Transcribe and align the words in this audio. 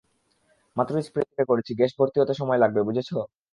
মাত্রই 0.75 1.03
স্প্রে 1.07 1.23
করেছি, 1.49 1.71
গ্যাস 1.75 1.91
ভর্তি 1.97 2.17
হতে 2.19 2.33
সময় 2.39 2.61
লাগবে, 2.63 2.81
বুঝেছ? 2.87 3.09